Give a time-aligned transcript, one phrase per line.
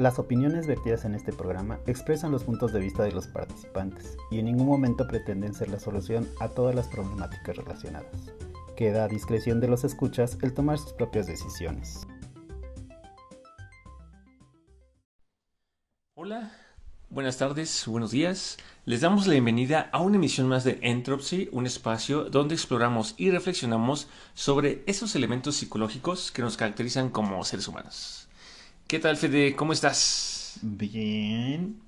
[0.00, 4.38] Las opiniones vertidas en este programa expresan los puntos de vista de los participantes y
[4.38, 8.32] en ningún momento pretenden ser la solución a todas las problemáticas relacionadas.
[8.78, 12.06] Queda a discreción de los escuchas el tomar sus propias decisiones.
[16.14, 16.50] Hola,
[17.10, 18.56] buenas tardes, buenos días.
[18.86, 23.30] Les damos la bienvenida a una emisión más de Entropy, un espacio donde exploramos y
[23.30, 28.29] reflexionamos sobre esos elementos psicológicos que nos caracterizan como seres humanos.
[28.90, 29.54] ¿Qué tal, Fede?
[29.54, 30.58] ¿Cómo estás?
[30.62, 31.80] Bien.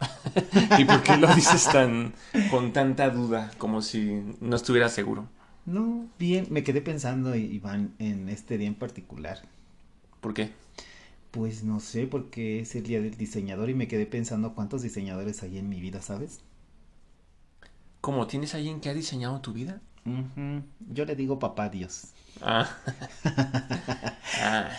[0.78, 2.14] ¿Y por qué lo dices tan
[2.50, 5.28] con tanta duda, como si no estuviera seguro?
[5.66, 9.42] No, bien, me quedé pensando, Iván, en este día en particular.
[10.22, 10.52] ¿Por qué?
[11.32, 15.42] Pues no sé, porque es el día del diseñador y me quedé pensando cuántos diseñadores
[15.42, 16.40] hay en mi vida, ¿sabes?
[18.00, 18.26] ¿Cómo?
[18.26, 19.82] ¿Tienes alguien que ha diseñado tu vida?
[20.88, 22.14] Yo le digo papá Dios.
[22.40, 22.70] Ah.
[24.40, 24.70] ah.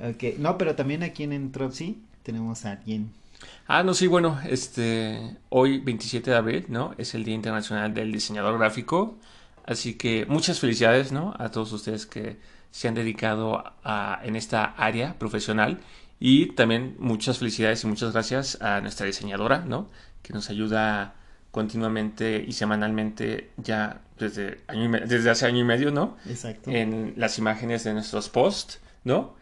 [0.00, 3.10] Ok, no, pero también aquí en Entropy tenemos a alguien.
[3.66, 6.94] Ah, no, sí, bueno, este, hoy 27 de abril, ¿no?
[6.98, 9.16] Es el Día Internacional del Diseñador Gráfico,
[9.66, 11.34] así que muchas felicidades, ¿no?
[11.38, 12.38] A todos ustedes que
[12.70, 15.80] se han dedicado a, en esta área profesional
[16.18, 19.88] y también muchas felicidades y muchas gracias a nuestra diseñadora, ¿no?
[20.22, 21.14] Que nos ayuda
[21.50, 24.60] continuamente y semanalmente ya desde,
[25.06, 26.16] desde hace año y medio, ¿no?
[26.28, 26.70] Exacto.
[26.70, 29.34] En las imágenes de nuestros posts, ¿no?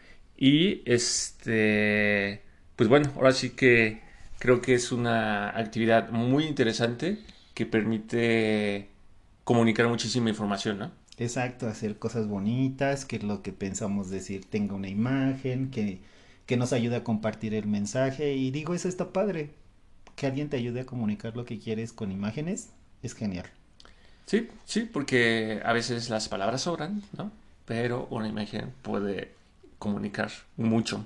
[0.43, 2.43] Y este,
[2.75, 4.03] pues bueno, ahora sí que
[4.41, 7.19] creo que es una actividad muy interesante
[7.55, 8.89] que permite
[9.45, 10.91] comunicar muchísima información, ¿no?
[11.17, 16.01] Exacto, hacer cosas bonitas, que lo que pensamos decir tenga una imagen, que,
[16.45, 18.35] que nos ayude a compartir el mensaje.
[18.35, 19.51] Y digo, eso está padre.
[20.17, 22.70] Que alguien te ayude a comunicar lo que quieres con imágenes
[23.05, 23.47] es genial.
[24.27, 27.31] Sí, sí, porque a veces las palabras sobran, ¿no?
[27.65, 29.41] Pero una imagen puede
[29.83, 31.05] comunicar mucho.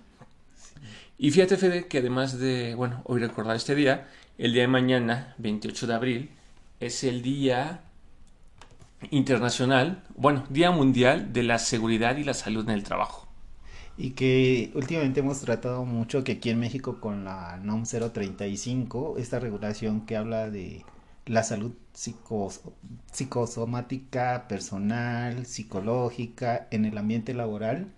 [1.16, 4.06] Y fíjate, Fede, que además de, bueno, hoy recordar este día,
[4.36, 6.30] el día de mañana, 28 de abril,
[6.78, 7.80] es el Día
[9.10, 13.26] Internacional, bueno, Día Mundial de la Seguridad y la Salud en el Trabajo.
[13.96, 19.38] Y que últimamente hemos tratado mucho que aquí en México con la NOM 035, esta
[19.38, 20.84] regulación que habla de
[21.24, 27.95] la salud psicosomática, personal, psicológica, en el ambiente laboral,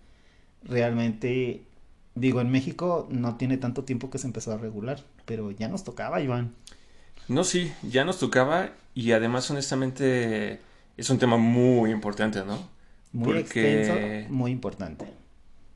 [0.68, 1.62] realmente,
[2.14, 5.84] digo, en México no tiene tanto tiempo que se empezó a regular, pero ya nos
[5.84, 6.54] tocaba, Iván.
[7.28, 10.60] No, sí, ya nos tocaba y además, honestamente,
[10.96, 12.58] es un tema muy importante, ¿no?
[13.12, 13.94] Muy extenso,
[14.30, 15.06] muy importante.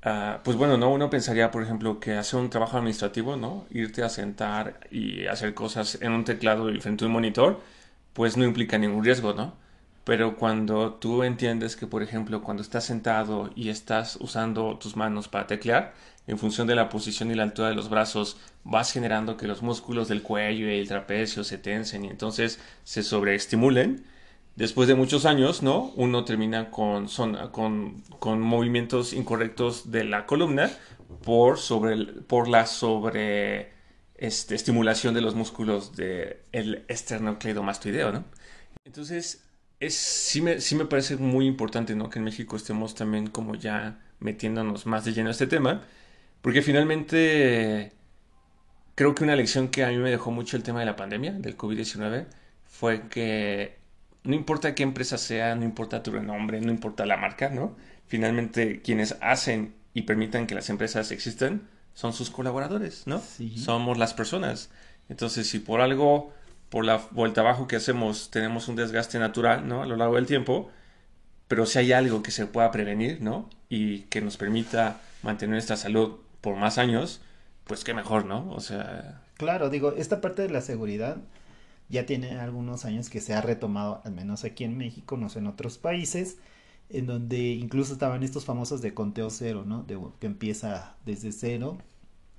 [0.04, 3.66] Uh, pues bueno, no uno pensaría, por ejemplo, que hacer un trabajo administrativo, ¿no?
[3.70, 7.60] Irte a sentar y hacer cosas en un teclado y frente a un monitor,
[8.12, 9.54] pues no implica ningún riesgo, ¿no?
[10.04, 15.28] Pero cuando tú entiendes que, por ejemplo, cuando estás sentado y estás usando tus manos
[15.28, 15.94] para teclear,
[16.26, 19.62] en función de la posición y la altura de los brazos, vas generando que los
[19.62, 24.04] músculos del cuello y el trapecio se tensen y entonces se sobreestimulen.
[24.56, 25.92] Después de muchos años, ¿no?
[25.96, 27.08] Uno termina con,
[27.52, 30.70] con, con movimientos incorrectos de la columna
[31.24, 33.72] por, sobre, por la sobre
[34.16, 38.24] este, estimulación de los músculos del el esternocleidomastoideo, ¿no?
[38.84, 39.42] Entonces,
[39.82, 42.08] es, sí, me, sí me parece muy importante, ¿no?
[42.08, 45.82] Que en México estemos también como ya metiéndonos más de lleno a este tema,
[46.40, 47.92] porque finalmente
[48.94, 51.32] creo que una lección que a mí me dejó mucho el tema de la pandemia,
[51.32, 52.26] del COVID-19,
[52.68, 53.76] fue que
[54.22, 57.76] no importa qué empresa sea, no importa tu renombre, no importa la marca, ¿no?
[58.06, 63.20] Finalmente quienes hacen y permitan que las empresas existan son sus colaboradores, ¿no?
[63.56, 64.70] Somos las personas.
[65.08, 66.32] Entonces, si por algo
[66.72, 69.82] por la vuelta abajo que hacemos tenemos un desgaste natural, ¿no?
[69.82, 70.70] A lo largo del tiempo,
[71.46, 73.50] pero si hay algo que se pueda prevenir, ¿no?
[73.68, 77.20] Y que nos permita mantener nuestra salud por más años,
[77.64, 78.50] pues qué mejor, ¿no?
[78.52, 79.20] O sea...
[79.36, 81.18] Claro, digo, esta parte de la seguridad
[81.90, 85.40] ya tiene algunos años que se ha retomado, al menos aquí en México, no sé,
[85.40, 86.38] en otros países,
[86.88, 89.82] en donde incluso estaban estos famosos de conteo cero, ¿no?
[89.82, 91.76] De, que empieza desde cero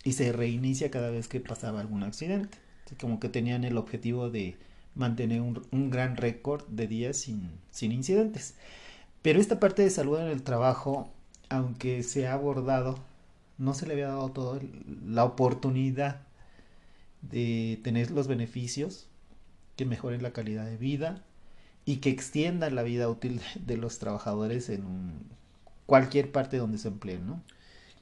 [0.03, 2.62] y se reinicia cada vez que pasaba algún accidente
[2.99, 4.57] como que tenían el objetivo de
[4.95, 8.55] mantener un, gran récord de días sin, sin incidentes.
[9.21, 11.11] Pero esta parte de salud en el trabajo,
[11.49, 12.99] aunque se ha abordado,
[13.57, 14.59] no se le había dado toda
[15.05, 16.21] la oportunidad
[17.21, 19.07] de tener los beneficios
[19.75, 21.23] que mejoren la calidad de vida
[21.85, 24.83] y que extiendan la vida útil de los trabajadores en
[25.85, 27.41] cualquier parte donde se empleen, ¿no?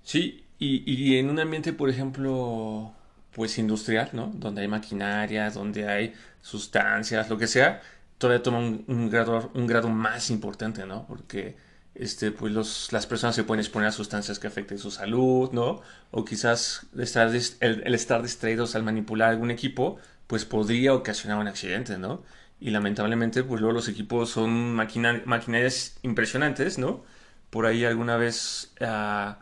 [0.04, 2.94] Sí, y, y en un ambiente, por ejemplo,
[3.34, 4.32] pues industrial, ¿no?
[4.34, 7.82] Donde hay maquinaria, donde hay sustancias, lo que sea,
[8.18, 11.06] todavía toma un, grado, un grado más importante, ¿no?
[11.08, 11.56] Porque
[11.96, 15.82] este, pues las personas se pueden exponer a sustancias que afecten su salud, ¿no?
[16.12, 21.98] O quizás estar el, estar distraídos al manipular algún equipo, pues podría ocasionar un accidente,
[21.98, 22.24] ¿no?
[22.60, 27.04] Y lamentablemente, pues luego los equipos son maquinarias impresionantes, ¿no?
[27.50, 29.34] Por ahí alguna vez uh,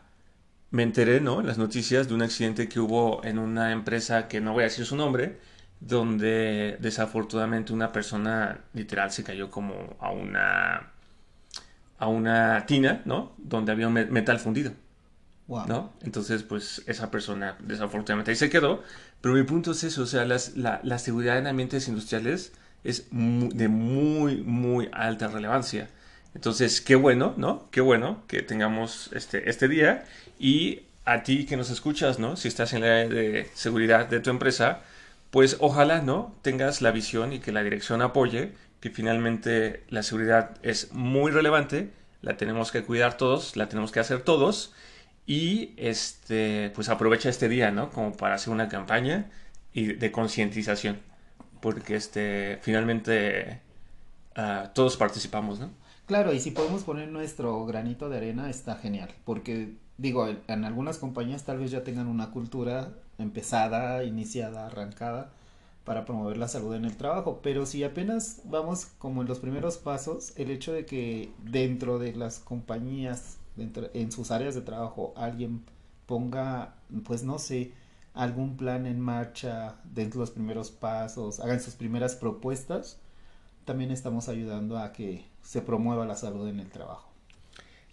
[0.70, 1.40] me enteré, ¿no?
[1.40, 4.64] En las noticias de un accidente que hubo en una empresa que no voy a
[4.64, 5.38] decir su nombre,
[5.80, 10.92] donde desafortunadamente una persona literal se cayó como a una
[11.98, 13.32] a una tina, ¿no?
[13.36, 14.72] Donde había un metal fundido.
[15.48, 15.66] Wow.
[15.66, 15.92] ¿No?
[16.02, 18.82] Entonces, pues esa persona desafortunadamente ahí se quedó.
[19.20, 22.52] Pero mi punto es eso, o sea, las, la, la, seguridad en ambientes industriales
[22.84, 25.90] es de muy, muy alta relevancia.
[26.34, 27.68] Entonces, qué bueno, ¿no?
[27.70, 30.04] Qué bueno que tengamos este, este día.
[30.38, 32.36] Y a ti que nos escuchas, ¿no?
[32.36, 34.82] Si estás en la área de seguridad de tu empresa,
[35.30, 36.34] pues ojalá, ¿no?
[36.42, 41.90] Tengas la visión y que la dirección apoye que finalmente la seguridad es muy relevante,
[42.22, 44.72] la tenemos que cuidar todos, la tenemos que hacer todos
[45.26, 47.90] y este pues aprovecha este día, ¿no?
[47.90, 49.30] Como para hacer una campaña
[49.72, 51.00] y de concientización,
[51.60, 53.60] porque este finalmente
[54.36, 55.70] uh, todos participamos, ¿no?
[56.10, 60.98] Claro, y si podemos poner nuestro granito de arena está genial, porque digo, en algunas
[60.98, 65.30] compañías tal vez ya tengan una cultura empezada, iniciada, arrancada,
[65.84, 67.38] para promover la salud en el trabajo.
[67.44, 72.12] Pero si apenas vamos como en los primeros pasos, el hecho de que dentro de
[72.12, 75.62] las compañías, dentro, en sus áreas de trabajo, alguien
[76.06, 76.74] ponga,
[77.04, 77.72] pues no sé,
[78.14, 82.98] algún plan en marcha dentro de los primeros pasos, hagan sus primeras propuestas,
[83.64, 87.10] también estamos ayudando a que se promueva la salud en el trabajo.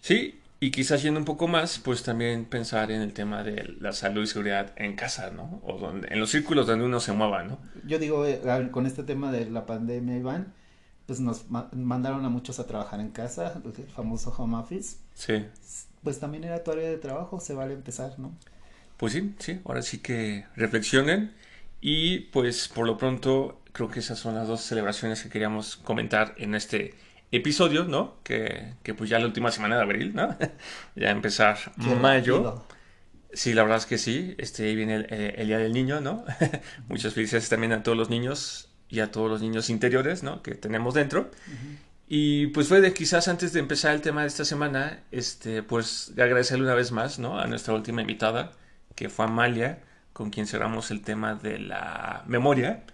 [0.00, 3.92] Sí, y quizás yendo un poco más, pues también pensar en el tema de la
[3.92, 5.60] salud y seguridad en casa, ¿no?
[5.64, 7.58] O donde, en los círculos donde uno se mueva, ¿no?
[7.86, 8.40] Yo digo, eh,
[8.72, 10.52] con este tema de la pandemia, Iván,
[11.06, 14.96] pues nos mandaron a muchos a trabajar en casa, el famoso home office.
[15.14, 15.46] Sí.
[16.02, 18.36] Pues también era tu área de trabajo, se vale empezar, ¿no?
[18.96, 21.32] Pues sí, sí, ahora sí que reflexionen
[21.80, 26.34] y pues por lo pronto creo que esas son las dos celebraciones que queríamos comentar
[26.36, 26.94] en este
[27.30, 28.16] episodio, ¿no?
[28.22, 30.36] Que, que, pues ya la última semana de abril, ¿no?
[30.96, 31.58] ya empezar
[32.00, 32.64] mayo.
[33.32, 34.34] Sí, la verdad es que sí.
[34.38, 36.24] Este viene el, Día del Niño, ¿no?
[36.88, 40.42] Muchas felicidades también a todos los niños y a todos los niños interiores, ¿no?
[40.42, 41.30] Que tenemos dentro.
[42.08, 46.12] Y pues fue de quizás antes de empezar el tema de esta semana, este, pues
[46.16, 47.38] agradecerle una vez más, ¿no?
[47.38, 48.52] A nuestra última invitada,
[48.94, 49.80] que fue Amalia,
[50.14, 52.84] con quien cerramos el tema de la memoria.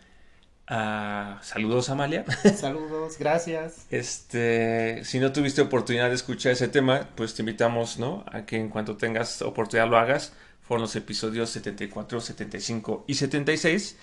[0.71, 2.25] Uh, saludos, Amalia.
[2.57, 3.87] Saludos, gracias.
[3.91, 8.25] Este, si no tuviste oportunidad de escuchar ese tema, pues te invitamos, ¿no?
[8.33, 10.33] A que en cuanto tengas oportunidad lo hagas.
[10.63, 13.99] Fueron los episodios 74, 75 y 76.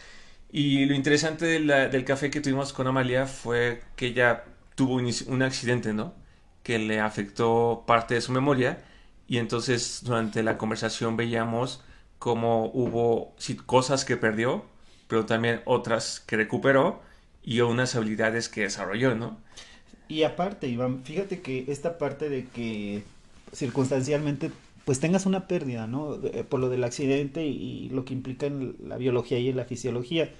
[0.51, 4.43] Y lo interesante del café que tuvimos con Amalia fue que ella
[4.75, 6.13] tuvo un, accidente, ¿no?
[6.61, 8.83] Que le afectó parte de su memoria.
[9.27, 11.83] Y entonces durante la conversación veíamos
[12.19, 13.35] cómo hubo
[13.65, 14.65] cosas que perdió
[15.11, 17.01] pero también otras que recuperó
[17.43, 19.37] y unas habilidades que desarrolló, ¿no?
[20.07, 23.03] Y aparte, Iván, fíjate que esta parte de que
[23.51, 24.51] circunstancialmente
[24.85, 26.15] pues tengas una pérdida, ¿no?
[26.23, 29.65] Eh, por lo del accidente y lo que implica en la biología y en la
[29.65, 30.31] fisiología.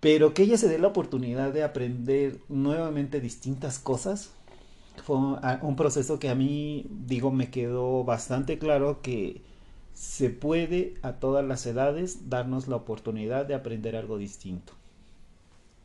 [0.00, 4.32] Pero que ella se dé la oportunidad de aprender nuevamente distintas cosas.
[5.04, 9.42] Fue un proceso que a mí, digo, me quedó bastante claro que
[9.94, 14.74] se puede a todas las edades darnos la oportunidad de aprender algo distinto.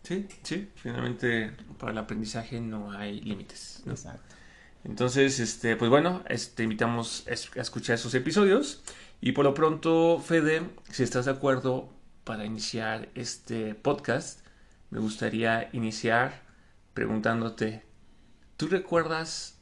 [0.04, 3.84] Sí, sí, finalmente para el aprendizaje no hay límites.
[3.88, 4.36] Exacto.
[4.84, 6.24] Entonces, este, pues bueno,
[6.56, 8.82] te invitamos a escuchar esos episodios.
[9.22, 11.90] Y por lo pronto, Fede, si estás de acuerdo
[12.24, 14.40] para iniciar este podcast,
[14.90, 16.42] me gustaría iniciar
[16.94, 17.84] preguntándote,
[18.56, 19.60] ¿tú recuerdas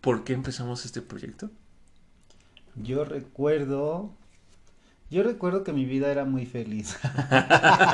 [0.00, 1.50] por qué empezamos este proyecto?
[2.82, 4.10] Yo recuerdo.
[5.10, 6.96] Yo recuerdo que mi vida era muy feliz.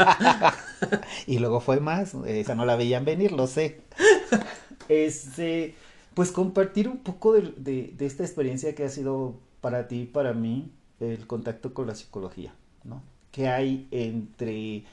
[1.27, 2.15] y luego fue más.
[2.27, 3.81] Esa no la veían venir, lo sé.
[4.89, 5.75] Este.
[6.15, 10.35] Pues compartir un poco de, de, esta experiencia que ha sido para ti y para
[10.35, 10.71] mí
[11.01, 13.03] el contacto con la psicología, ¿no?
[13.31, 14.85] ¿Qué hay entre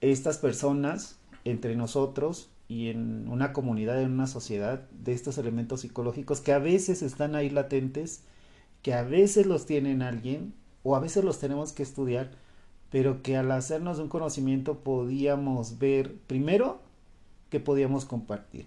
[0.00, 6.40] estas personas, entre nosotros y en una comunidad, en una sociedad, de estos elementos psicológicos
[6.40, 8.22] que a veces están ahí latentes
[8.82, 12.30] que a veces los tiene alguien o a veces los tenemos que estudiar,
[12.90, 16.80] pero que al hacernos un conocimiento podíamos ver, primero,
[17.48, 18.66] que podíamos compartir.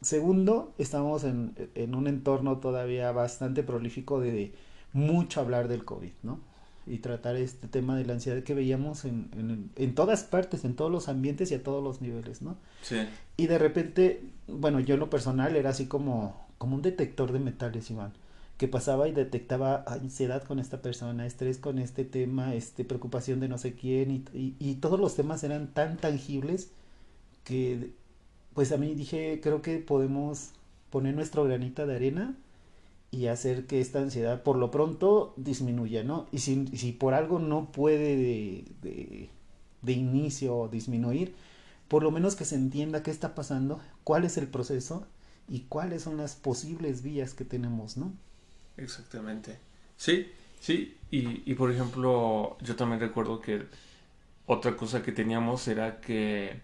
[0.00, 4.54] Segundo, estamos en, en un entorno todavía bastante prolífico de,
[4.92, 6.38] mucho hablar del COVID, ¿no?
[6.86, 10.74] y tratar este tema de la ansiedad que veíamos en, en, en, todas partes, en
[10.74, 12.56] todos los ambientes y a todos los niveles, ¿no?
[12.82, 12.96] Sí.
[13.36, 17.38] Y de repente, bueno, yo en lo personal era así como, como un detector de
[17.38, 18.12] metales, Iván,
[18.60, 23.48] que pasaba y detectaba ansiedad con esta persona, estrés con este tema, este, preocupación de
[23.48, 26.70] no sé quién, y, y, todos los temas eran tan tangibles
[27.42, 27.94] que,
[28.52, 30.50] pues a mí dije, creo que podemos
[30.90, 32.36] poner nuestro granito de arena
[33.10, 36.26] y hacer que esta ansiedad por lo pronto disminuya, ¿no?
[36.30, 39.30] Y si, si por algo no puede de, de,
[39.80, 41.34] de, inicio disminuir,
[41.88, 45.06] por lo menos que se entienda qué está pasando, cuál es el proceso
[45.48, 48.12] y cuáles son las posibles vías que tenemos, ¿no?
[48.80, 49.58] Exactamente.
[49.96, 53.66] Sí, sí, y, y por ejemplo, yo también recuerdo que
[54.46, 56.60] otra cosa que teníamos era que,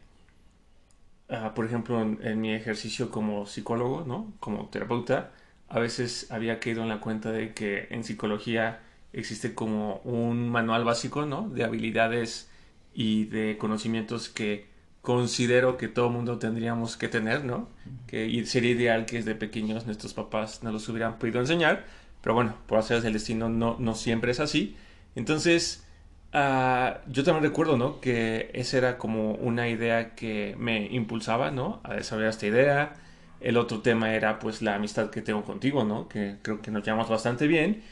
[1.31, 4.33] uh, por ejemplo, en, en mi ejercicio como psicólogo, ¿no?
[4.41, 5.33] Como terapeuta,
[5.69, 8.81] a veces había caído en la cuenta de que en psicología
[9.13, 11.49] existe como un manual básico, ¿no?
[11.49, 12.49] De habilidades
[12.95, 14.67] y de conocimientos que
[15.03, 17.69] considero que todo mundo tendríamos que tener, ¿no?
[18.07, 21.87] Que sería ideal que desde pequeños nuestros papás nos los hubieran podido enseñar,
[22.27, 24.75] pero bueno, por hacer el destino no, no siempre es así.
[25.15, 25.87] Entonces,
[26.35, 28.01] uh, yo también recuerdo, ¿no?
[28.01, 31.81] Que esa era como una idea que me impulsaba, ¿no?
[31.85, 32.95] A desarrollar esta idea,
[33.41, 36.09] el otro tema era pues la amistad que tengo contigo, ¿no?
[36.09, 37.85] Que creo que nos llevamos bastante bien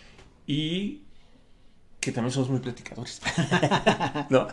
[0.49, 1.03] y
[2.01, 3.23] que también somos muy platicadores.
[4.31, 4.49] ¿No?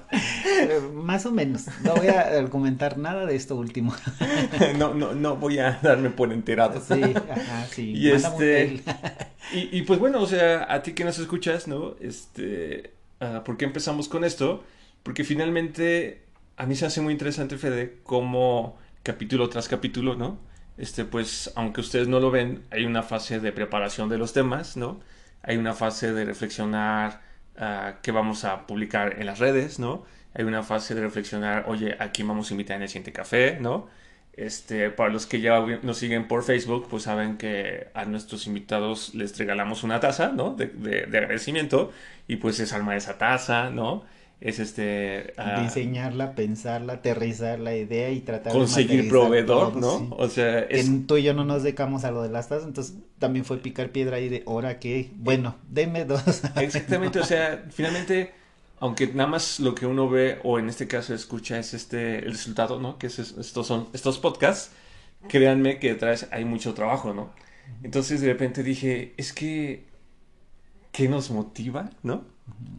[0.93, 1.65] Más o menos.
[1.83, 3.95] No voy a comentar nada de esto último.
[4.77, 6.79] no, no, no voy a darme por enterado.
[6.79, 7.93] Sí, ajá, sí.
[7.95, 8.83] Y este
[9.53, 11.95] y, y, pues bueno, o sea, a ti que nos escuchas, ¿no?
[11.99, 12.91] Este,
[13.21, 14.63] uh, ¿por qué empezamos con esto?
[15.03, 16.23] Porque finalmente
[16.57, 20.37] a mí se hace muy interesante, Fede, como capítulo tras capítulo, ¿no?
[20.81, 24.77] este, pues, aunque ustedes no lo ven, hay una fase de preparación de los temas,
[24.77, 24.99] ¿no?
[25.43, 27.21] Hay una fase de reflexionar
[27.57, 30.05] uh, qué vamos a publicar en las redes, ¿no?
[30.33, 33.59] Hay una fase de reflexionar, oye, ¿a quién vamos a invitar en el siguiente café,
[33.59, 33.89] ¿no?
[34.33, 39.13] Este, para los que ya nos siguen por Facebook, pues saben que a nuestros invitados
[39.13, 40.55] les regalamos una taza, ¿no?
[40.55, 41.91] De, de, de agradecimiento
[42.27, 44.03] y pues es armar esa taza, ¿no?
[44.41, 49.99] es este uh, diseñarla, pensarla, aterrizar la idea y tratar conseguir de proveedor, todo, ¿no?
[49.99, 50.07] Sí.
[50.17, 50.89] O sea, es...
[51.05, 53.91] tú y yo no nos dedicamos a lo de las tazas, entonces también fue picar
[53.91, 56.23] piedra ahí de hora que, bueno, denme dos.
[56.55, 58.33] Exactamente, o sea, finalmente
[58.81, 62.31] aunque nada más lo que uno ve o en este caso escucha es este el
[62.31, 62.97] resultado, ¿no?
[62.97, 64.71] Que es, estos son estos podcasts,
[65.29, 67.31] créanme que detrás hay mucho trabajo, ¿no?
[67.83, 69.85] Entonces de repente dije, es que
[70.91, 72.25] ¿qué nos motiva, ¿no?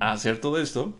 [0.00, 0.98] A hacer todo esto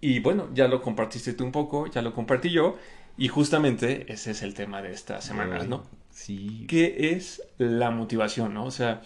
[0.00, 2.76] y bueno, ya lo compartiste tú un poco, ya lo compartí yo.
[3.18, 5.84] Y justamente ese es el tema de esta semana, ¿no?
[6.10, 6.66] Sí.
[6.68, 8.66] ¿Qué es la motivación, no?
[8.66, 9.00] O sea,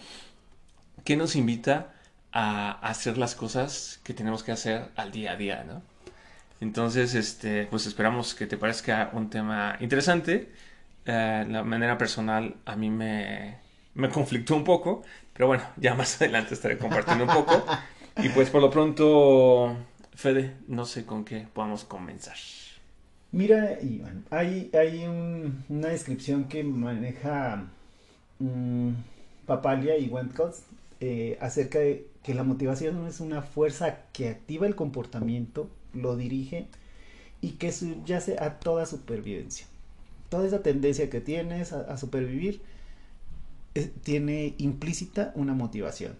[1.05, 1.93] ¿qué nos invita
[2.31, 5.81] a hacer las cosas que tenemos que hacer al día a día, ¿no?
[6.61, 10.51] Entonces, este, pues esperamos que te parezca un tema interesante.
[11.07, 13.57] Uh, la manera personal a mí me,
[13.95, 17.65] me conflictó un poco, pero bueno, ya más adelante estaré compartiendo un poco.
[18.17, 19.75] Y pues por lo pronto,
[20.13, 22.35] Fede, no sé con qué podamos comenzar.
[23.31, 27.63] Mira, Iván, hay, hay un, una descripción que maneja
[28.39, 28.93] um,
[29.45, 30.55] Papalia y Wentcott
[30.99, 36.67] eh, acerca de que la motivación es una fuerza que activa el comportamiento, lo dirige
[37.41, 39.65] y que subyace a toda supervivencia.
[40.29, 42.61] Toda esa tendencia que tienes a, supervivir
[43.75, 46.15] eh, tiene implícita una motivación.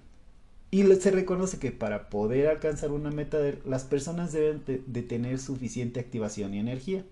[0.71, 5.37] Y se reconoce que para poder alcanzar una meta, las personas deben de, de, tener
[5.37, 7.05] suficiente activación y energía.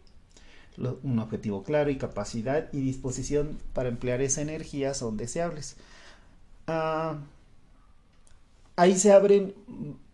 [1.04, 5.76] Un objetivo claro y capacidad y disposición para emplear esa energía son deseables.
[6.70, 7.18] Uh,
[8.80, 9.54] ahí se abren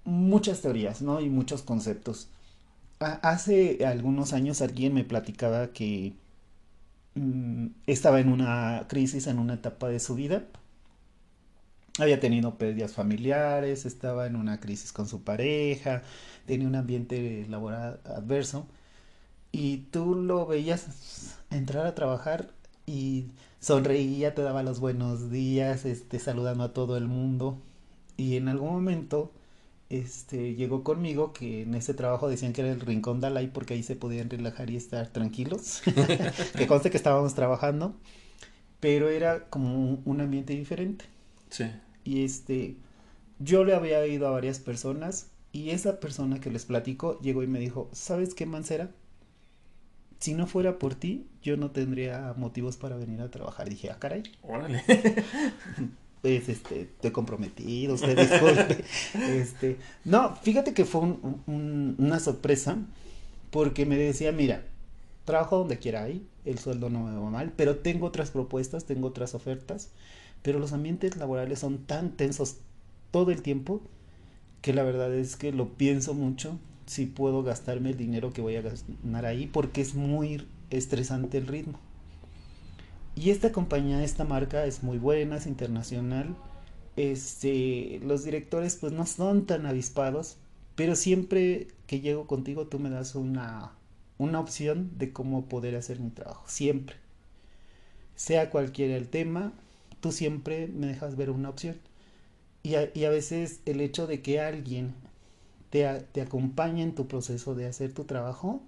[0.05, 1.21] muchas teorías ¿no?
[1.21, 2.29] y muchos conceptos.
[2.99, 6.15] Hace algunos años alguien me platicaba que
[7.15, 10.45] um, estaba en una crisis, en una etapa de su vida
[11.99, 16.01] había tenido pérdidas familiares, estaba en una crisis con su pareja,
[16.45, 18.67] tenía un ambiente laboral adverso
[19.51, 22.51] y tú lo veías entrar a trabajar
[22.85, 23.27] y
[23.59, 27.61] sonreía, te daba los buenos días, este, saludando a todo el mundo
[28.17, 29.31] y en algún momento
[29.89, 33.83] este, llegó conmigo que en ese trabajo decían que era el rincón Dalai porque ahí
[33.83, 35.81] se podían relajar y estar tranquilos,
[36.57, 37.95] que conste que estábamos trabajando,
[38.79, 41.05] pero era como un ambiente diferente.
[41.49, 41.65] Sí.
[42.03, 42.77] Y este,
[43.39, 47.47] yo le había ido a varias personas y esa persona que les platico llegó y
[47.47, 48.91] me dijo, ¿sabes qué, Mancera?
[50.19, 53.69] Si no fuera por ti, yo no tendría motivos para venir a trabajar.
[53.69, 54.23] dije, ah, caray.
[54.41, 54.83] Órale.
[56.25, 58.83] pues este, estoy comprometido, usted disculpe.
[59.13, 61.01] este, no, fíjate que fue
[61.45, 62.77] una sorpresa
[63.51, 64.65] porque me decía, mira,
[65.23, 69.07] trabajo donde quiera ahí, el sueldo no me va mal, pero tengo otras propuestas, tengo
[69.07, 69.91] otras ofertas,
[70.41, 72.55] pero los ambientes laborales son tan tensos
[73.11, 73.81] todo el tiempo
[74.61, 78.55] que la verdad es que lo pienso mucho si puedo gastarme el dinero que voy
[78.55, 81.79] a ganar ahí porque es muy estresante el ritmo.
[83.15, 86.35] Y esta compañía, esta marca es muy buena, es internacional.
[86.97, 90.37] Este, los directores pues no son tan avispados,
[90.75, 93.71] pero siempre que llego contigo tú me das una,
[94.17, 96.97] una opción de cómo poder hacer mi trabajo, siempre.
[98.15, 99.53] Sea cualquiera el tema,
[100.01, 101.77] tú siempre me dejas ver una opción.
[102.63, 104.93] Y a, y a veces el hecho de que alguien
[105.69, 108.61] te, te acompañe en tu proceso de hacer tu trabajo,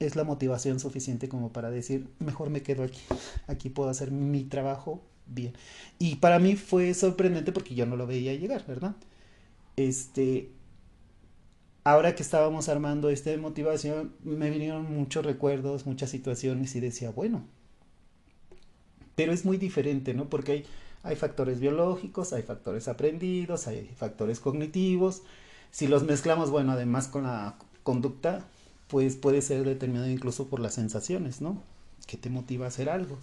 [0.00, 3.00] es la motivación suficiente como para decir, mejor me quedo aquí,
[3.46, 5.54] aquí puedo hacer mi trabajo bien.
[5.98, 8.94] Y para mí fue sorprendente porque yo no lo veía llegar, ¿verdad?
[9.76, 10.50] Este,
[11.84, 17.44] ahora que estábamos armando esta motivación, me vinieron muchos recuerdos, muchas situaciones y decía, bueno,
[19.14, 20.28] pero es muy diferente, ¿no?
[20.28, 20.64] Porque hay,
[21.02, 25.22] hay factores biológicos, hay factores aprendidos, hay factores cognitivos.
[25.70, 28.44] Si los mezclamos, bueno, además con la conducta,
[28.88, 31.62] pues puede ser determinado incluso por las sensaciones, ¿no?
[32.06, 33.18] Que te motiva a hacer algo.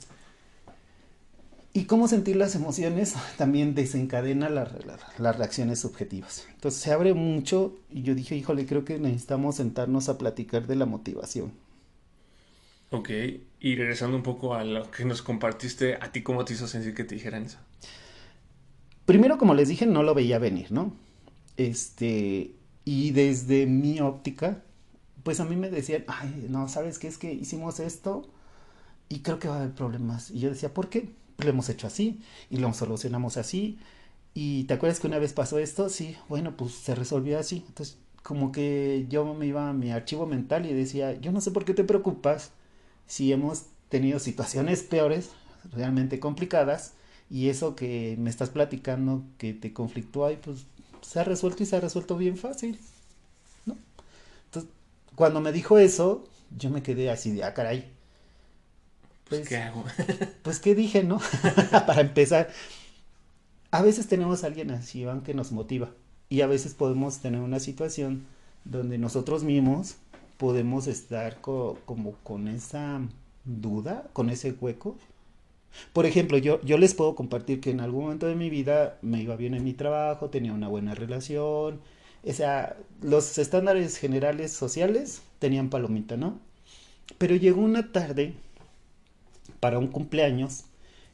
[1.73, 6.47] Y cómo sentir las emociones también desencadena las reacciones subjetivas.
[6.53, 10.75] Entonces se abre mucho y yo dije, híjole, creo que necesitamos sentarnos a platicar de
[10.75, 11.51] la motivación.
[12.91, 13.09] Ok,
[13.59, 16.93] y regresando un poco a lo que nos compartiste, ¿a ti cómo te hizo sentir
[16.93, 17.57] que te dijeran eso?
[19.05, 20.93] Primero, como les dije, no lo veía venir, ¿no?
[21.57, 22.51] Este,
[22.85, 24.63] y desde mi óptica,
[25.25, 27.07] pues a mí me decían, ay, no, ¿sabes qué?
[27.07, 28.29] Es que hicimos esto
[29.09, 30.29] y creo que va a haber problemas.
[30.29, 31.09] Y yo decía, ¿por qué?
[31.39, 33.79] Lo hemos hecho así y lo solucionamos así.
[34.35, 37.65] Y te acuerdas que una vez pasó esto, sí, bueno, pues se resolvió así.
[37.67, 41.49] Entonces, como que yo me iba a mi archivo mental y decía, yo no sé
[41.49, 42.51] por qué te preocupas
[43.07, 45.31] si hemos tenido situaciones peores,
[45.73, 46.93] realmente complicadas,
[47.31, 50.67] y eso que me estás platicando que te conflictúa y pues
[51.01, 52.79] se ha resuelto y se ha resuelto bien fácil.
[55.15, 56.25] Cuando me dijo eso,
[56.55, 57.91] yo me quedé así de, ah, caray.
[59.27, 59.83] Pues, pues ¿qué hago?
[60.43, 61.19] pues, ¿qué dije, no?
[61.87, 62.49] Para empezar,
[63.71, 65.89] a veces tenemos a alguien así, Iván, que nos motiva.
[66.29, 68.25] Y a veces podemos tener una situación
[68.63, 69.97] donde nosotros mismos
[70.37, 73.01] podemos estar como con esa
[73.45, 74.97] duda, con ese hueco.
[75.93, 79.21] Por ejemplo, yo, yo les puedo compartir que en algún momento de mi vida me
[79.21, 81.81] iba bien en mi trabajo, tenía una buena relación,
[82.27, 86.39] o sea, los estándares generales sociales tenían palomita, ¿no?
[87.17, 88.33] Pero llegó una tarde
[89.59, 90.65] para un cumpleaños,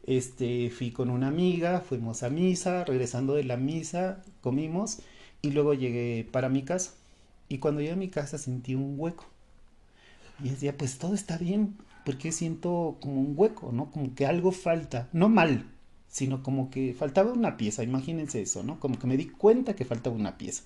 [0.06, 5.00] este, fui con una amiga, fuimos a misa, regresando de la misa, comimos
[5.41, 6.93] y luego llegué para mi casa.
[7.50, 9.26] Y cuando llegué a mi casa sentí un hueco.
[10.43, 13.91] Y decía, pues todo está bien, porque siento como un hueco, ¿no?
[13.91, 15.65] Como que algo falta, no mal,
[16.08, 18.80] sino como que faltaba una pieza, imagínense eso, ¿no?
[18.80, 20.63] Como que me di cuenta que faltaba una pieza.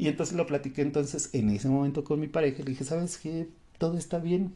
[0.00, 2.62] Y entonces lo platiqué entonces en ese momento con mi pareja.
[2.62, 3.50] Le dije, ¿sabes qué?
[3.76, 4.54] Todo está bien.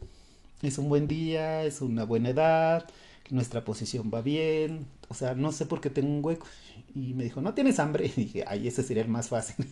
[0.62, 2.88] Es un buen día, es una buena edad,
[3.28, 4.86] nuestra posición va bien.
[5.10, 6.46] O sea, no sé por qué tengo un hueco.
[6.94, 8.06] Y me dijo, ¿no tienes hambre?
[8.16, 9.66] Y dije, ay, ese sería el más fácil.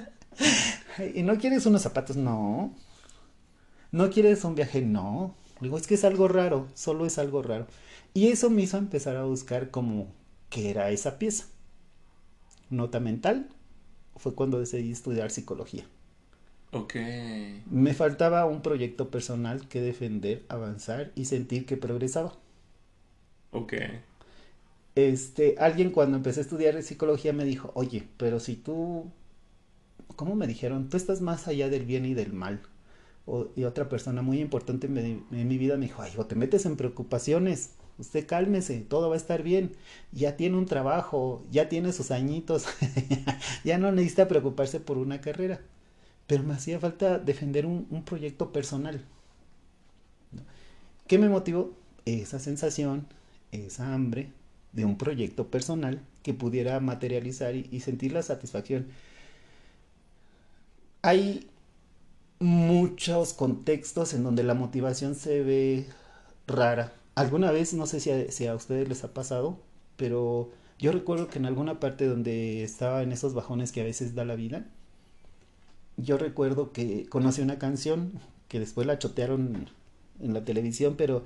[1.14, 2.16] ¿Y no quieres unos zapatos?
[2.16, 2.74] No.
[3.92, 4.80] ¿No quieres un viaje?
[4.80, 5.34] No.
[5.60, 7.66] Digo, es que es algo raro, solo es algo raro.
[8.14, 10.06] Y eso me hizo empezar a buscar como
[10.48, 11.44] qué era esa pieza.
[12.70, 13.50] Nota mental,
[14.20, 15.84] fue cuando decidí estudiar psicología.
[16.72, 16.94] Ok.
[17.70, 22.34] Me faltaba un proyecto personal que defender, avanzar y sentir que progresaba.
[23.52, 23.74] Ok.
[24.94, 29.10] Este, alguien cuando empecé a estudiar psicología me dijo, oye, pero si tú,
[30.16, 30.88] ¿cómo me dijeron?
[30.88, 32.60] Tú estás más allá del bien y del mal.
[33.56, 36.76] y otra persona muy importante en mi vida me dijo, ay, o te metes en
[36.76, 39.72] preocupaciones usted cálmese, todo va a estar bien,
[40.12, 42.66] ya tiene un trabajo, ya tiene sus añitos,
[43.64, 45.60] ya no necesita preocuparse por una carrera,
[46.26, 49.04] pero me hacía falta defender un, proyecto personal.
[51.06, 51.72] ¿Qué me motivó?
[52.06, 53.06] Esa sensación,
[53.52, 54.30] esa hambre
[54.72, 58.86] de un proyecto personal que pudiera materializar y sentir la satisfacción.
[61.02, 61.48] Hay
[62.38, 65.86] muchos contextos en donde la motivación se ve
[66.46, 69.58] rara alguna vez, no sé si a, ustedes les ha pasado,
[69.96, 74.14] pero yo recuerdo que en alguna parte donde estaba en esos bajones que a veces
[74.14, 74.66] da la vida,
[75.96, 78.12] yo recuerdo que conocí una canción
[78.48, 79.68] que después la chotearon
[80.20, 81.22] en la televisión, pero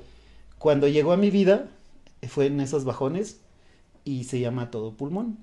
[0.59, 1.69] cuando llegó a mi vida,
[2.29, 3.41] fue en esos bajones
[4.05, 5.39] y se llama Todo Pulmón.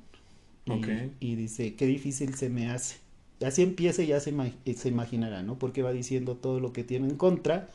[1.20, 2.98] Y, dice, qué difícil se me hace.
[3.46, 4.34] Así empieza y ya se,
[4.76, 5.58] se imaginará, ¿no?
[5.58, 7.68] Porque va diciendo todo lo que tiene en contra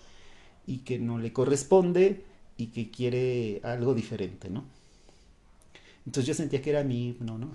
[0.67, 2.25] y que no le corresponde
[2.57, 4.64] y que quiere algo diferente, ¿no?
[6.07, 7.51] Entonces yo sentía que era mi himno, ¿no?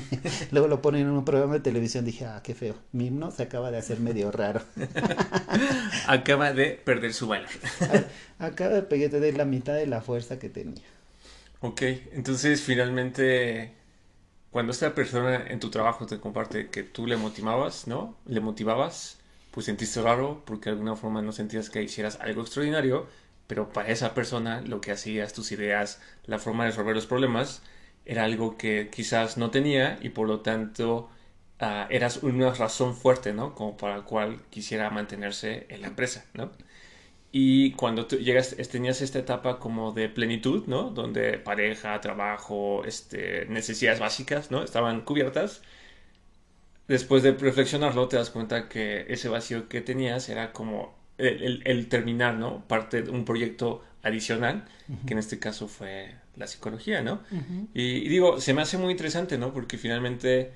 [0.50, 3.44] Luego lo ponen en un programa de televisión, dije, ah, qué feo, mi himno se
[3.44, 4.60] acaba de hacer medio raro.
[6.06, 7.48] Acaba de perder su valor.
[8.38, 10.84] Acaba de de la mitad de la fuerza que tenía.
[11.60, 11.80] Ok,
[12.12, 13.72] entonces finalmente,
[14.50, 18.18] cuando esta persona en tu trabajo te comparte que tú le motivabas, ¿no?
[18.26, 19.16] Le motivabas,
[19.50, 23.06] pues sentiste raro porque de alguna forma no sentías que hicieras algo extraordinario,
[23.54, 27.62] pero para esa persona lo que hacías, tus ideas, la forma de resolver los problemas,
[28.04, 31.08] era algo que quizás no tenía y por lo tanto
[31.60, 33.54] ah, eras una razón fuerte, ¿no?
[33.54, 36.50] Como para la cual quisiera mantenerse en la empresa, ¿no?
[37.32, 40.90] Y cuando tú llegas, tenías esta etapa como de plenitud, ¿no?
[40.90, 44.64] Donde pareja, trabajo, este, necesidades básicas, ¿no?
[44.64, 45.62] Estaban cubiertas.
[46.88, 51.62] Después de reflexionarlo, te das cuenta que ese vacío que tenías era como el, el-
[51.64, 52.64] el terminar, ¿no?
[52.66, 54.64] Parte de un proyecto adicional,
[55.06, 57.20] que en este caso fue la psicología, ¿no?
[57.74, 59.52] Y, y digo, se me hace muy interesante, ¿no?
[59.54, 60.52] Porque finalmente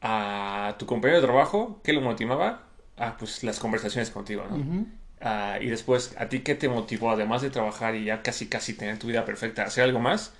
[0.00, 2.64] a tu compañero de trabajo, ¿qué lo motivaba?
[2.96, 4.86] Ah, pues las conversaciones contigo, ¿no?
[5.20, 8.74] Ah, y después, ¿a ti qué te motivó, además de trabajar y ya casi casi
[8.74, 10.32] tener tu vida perfecta, hacer algo más?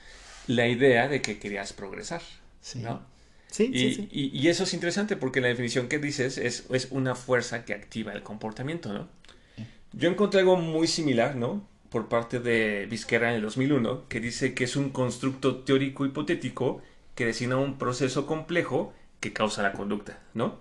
[0.49, 2.21] La idea de que querías progresar,
[2.61, 2.81] Sí.
[2.81, 3.01] ¿no?
[3.53, 4.09] Sí, Y, sí, sí.
[4.11, 7.75] y- y eso es interesante porque la definición que dices es, es una fuerza que
[7.75, 9.09] activa el comportamiento, ¿no?
[9.93, 11.67] Yo encontré algo muy similar, ¿no?
[11.91, 16.83] Por parte de Vizquera en el 2001, que dice que es un constructo teórico hipotético
[17.15, 20.59] que designa un proceso complejo que causa la conducta, ¿no?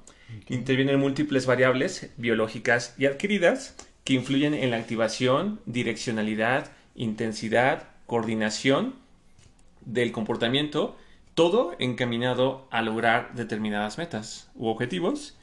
[0.50, 8.96] Intervienen múltiples variables biológicas y adquiridas que influyen en la activación, direccionalidad, intensidad, coordinación
[9.86, 10.98] del comportamiento,
[11.34, 15.38] todo encaminado a lograr determinadas metas u objetivos.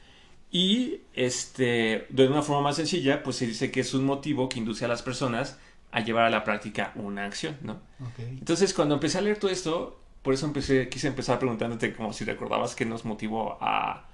[0.51, 4.59] Y este, de una forma más sencilla, pues se dice que es un motivo que
[4.59, 5.59] induce a las personas
[5.91, 7.79] a llevar a la práctica una acción, ¿no?
[8.17, 12.25] Entonces, cuando empecé a leer todo esto, por eso empecé, quise empezar preguntándote como si
[12.25, 14.07] recordabas qué nos motivó a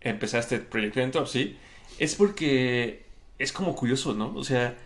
[0.00, 1.56] empezar este proyecto de Entropy,
[1.98, 3.04] es porque
[3.38, 4.34] es como curioso, ¿no?
[4.34, 4.76] O sea,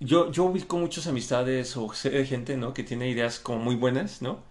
[0.00, 2.74] yo, yo ubico muchas amistades o sé de gente, ¿no?
[2.74, 4.42] Que tiene ideas como muy buenas, ¿no?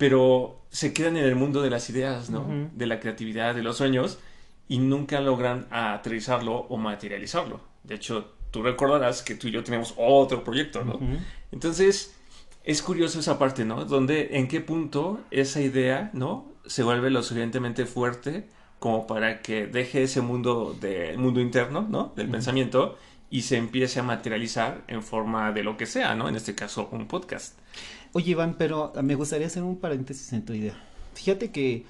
[0.00, 2.46] Pero se quedan en el mundo de las ideas, ¿no?
[2.74, 4.18] De la creatividad, de los sueños,
[4.66, 7.60] y nunca logran aterrizarlo o materializarlo.
[7.84, 10.98] De hecho, tú recordarás que tú y yo tenemos otro proyecto, ¿no?
[11.52, 12.16] Entonces,
[12.64, 13.84] es curioso esa parte, ¿no?
[13.84, 16.50] Donde, en qué punto esa idea, ¿no?
[16.64, 22.14] Se vuelve lo suficientemente fuerte como para que deje ese mundo del mundo interno, ¿no?
[22.16, 22.96] Del pensamiento
[23.28, 26.26] y se empiece a materializar en forma de lo que sea, ¿no?
[26.26, 27.58] En este caso, un podcast.
[28.12, 30.74] Oye, Iván, pero me gustaría hacer un paréntesis en tu idea.
[31.14, 31.84] Fíjate que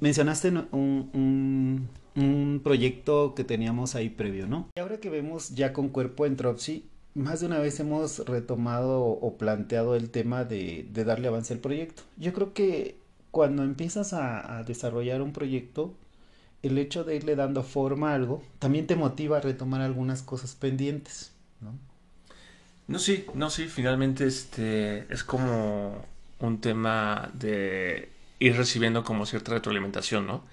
[0.00, 4.68] mencionaste un, un, proyecto que teníamos ahí previo, ¿no?
[4.76, 6.84] Y ahora que vemos ya con cuerpo en Tropsy,
[7.14, 11.60] más de una vez hemos retomado o planteado el tema de, de darle avance al
[11.60, 12.02] proyecto.
[12.16, 12.96] Yo creo que
[13.32, 15.94] cuando empiezas a, a desarrollar un proyecto,
[16.62, 20.54] el hecho de irle dando forma a algo también te motiva a retomar algunas cosas
[20.54, 21.72] pendientes, ¿no?
[22.90, 26.04] No, sí, no, sí, finalmente este es como
[26.40, 30.44] un tema de ir recibiendo como cierta retroalimentación, ¿no?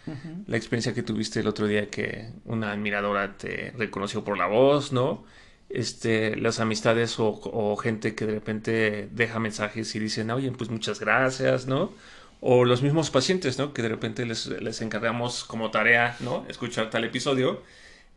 [0.45, 4.91] La experiencia que tuviste el otro día que una admiradora te reconoció por la voz,
[4.93, 5.25] ¿no?
[5.69, 10.69] Este, las amistades o, o gente que de repente deja mensajes y dicen, oye, pues
[10.69, 11.91] muchas gracias, ¿no?
[12.39, 13.73] O los mismos pacientes, ¿no?
[13.73, 16.45] Que de repente les, les encargamos como tarea, ¿no?
[16.49, 17.63] Escuchar tal episodio.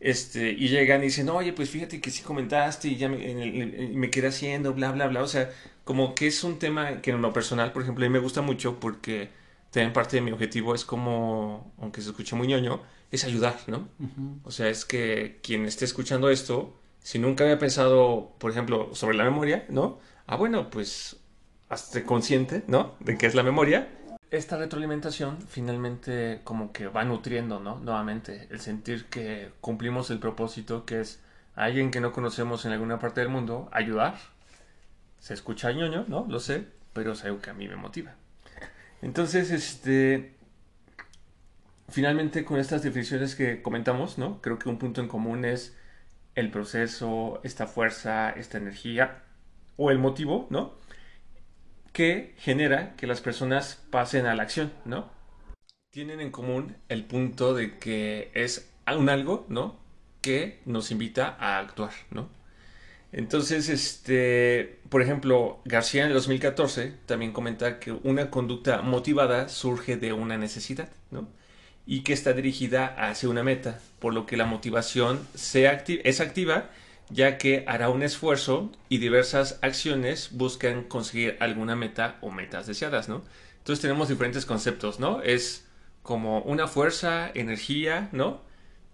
[0.01, 3.39] Este, y llegan y dicen, oye, pues fíjate que sí comentaste y ya me, en
[3.39, 5.21] el- en- me quedé haciendo, bla, bla, bla.
[5.23, 5.51] O sea,
[5.85, 8.41] como que es un tema que en lo personal, por ejemplo, a mí me gusta
[8.41, 9.29] mucho porque
[9.71, 13.89] también parte de mi objetivo es como, aunque se escuche muy ñoño, es ayudar, ¿no?
[14.43, 19.17] O sea, es que quien esté escuchando esto, si nunca había pensado, por ejemplo, sobre
[19.17, 19.99] la memoria, ¿no?
[20.27, 21.17] Ah, bueno, pues
[21.69, 22.95] hazte consciente, ¿no?
[22.99, 23.87] De qué es la memoria.
[24.31, 27.79] Esta retroalimentación finalmente como que va nutriendo, ¿no?
[27.79, 31.21] Nuevamente, el sentir que cumplimos el propósito que es
[31.55, 34.15] a alguien que no conocemos en alguna parte del mundo, ayudar.
[35.19, 36.25] Se escucha ñoño, ¿no?
[36.29, 38.15] Lo sé, pero es algo que a mí me motiva.
[39.01, 40.33] Entonces, este,
[41.89, 44.41] finalmente con estas definiciones que comentamos, ¿no?
[44.41, 45.77] Creo que un punto en común es
[46.35, 49.23] el proceso, esta fuerza, esta energía
[49.75, 50.79] o el motivo, ¿no?
[51.93, 55.09] Que genera que las personas pasen a la acción, ¿no?
[55.89, 59.77] Tienen en común el punto de que es un algo, ¿no?
[60.21, 62.29] Que nos invita a actuar, ¿no?
[63.11, 69.97] Entonces, este, por ejemplo, García en el 2014 también comenta que una conducta motivada surge
[69.97, 71.27] de una necesidad, ¿no?
[71.85, 76.69] Y que está dirigida hacia una meta, por lo que la motivación es activa,
[77.11, 83.09] ya que hará un esfuerzo y diversas acciones buscan conseguir alguna meta o metas deseadas,
[83.09, 83.21] ¿no?
[83.57, 85.21] Entonces tenemos diferentes conceptos, ¿no?
[85.21, 85.67] Es
[86.03, 88.41] como una fuerza, energía, ¿no?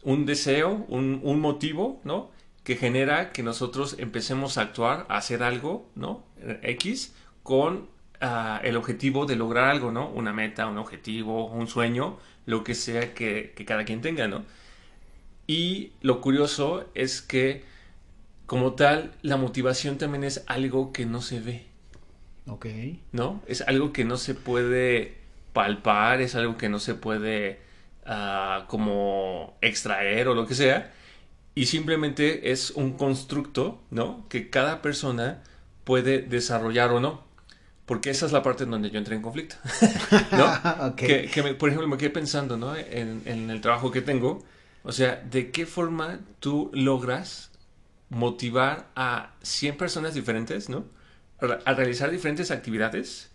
[0.04, 2.32] Un deseo, un, motivo, ¿no?
[2.64, 6.26] que genera que nosotros empecemos a actuar, a hacer algo, ¿no?
[6.64, 7.88] X, con
[8.20, 10.10] ah, el objetivo de lograr algo, ¿no?
[10.10, 14.44] Una meta, un objetivo, un sueño, lo que sea que, cada quien tenga, ¿no?
[15.48, 17.64] Y lo curioso es que,
[18.48, 21.68] como tal, la motivación también es algo que no se ve.
[22.48, 22.66] Ok.
[23.12, 23.42] ¿No?
[23.46, 25.18] Es algo que no se puede
[25.54, 27.60] palpar, es algo que no se puede
[28.06, 30.94] ah, como extraer o lo que sea
[31.58, 34.28] y simplemente es un constructo, ¿no?
[34.30, 35.42] Que cada persona
[35.86, 37.24] puede desarrollar o no.
[37.88, 39.56] Porque esa es la parte en donde yo entré en conflicto.
[40.34, 40.96] ¿No?
[40.96, 42.76] que, por ejemplo, me quedé pensando, ¿no?
[42.76, 44.44] En, en, el trabajo que tengo.
[44.84, 47.50] O sea, ¿de qué forma tú logras
[48.10, 50.86] motivar a 100 personas diferentes, ¿no?
[51.40, 53.32] A realizar diferentes actividades,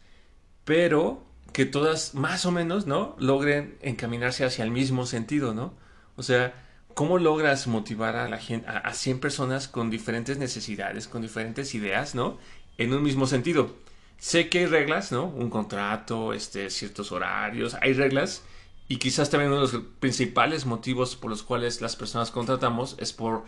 [0.64, 3.14] pero que todas más o menos, ¿no?
[3.18, 5.74] Logren encaminarse hacia el mismo sentido, ¿no?
[6.16, 6.54] O sea,
[6.94, 12.14] ¿Cómo logras motivar a la gente, a, 100 personas con diferentes necesidades, con diferentes ideas,
[12.14, 12.38] ¿no?
[12.76, 13.74] En un mismo sentido.
[14.18, 15.26] Sé que hay reglas, ¿no?
[15.26, 18.42] Un contrato, este, ciertos horarios, hay reglas.
[18.88, 23.12] Y quizás también uno de los principales motivos por los cuales las personas contratamos es
[23.12, 23.44] por